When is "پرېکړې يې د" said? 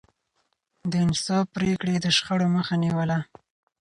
1.55-2.07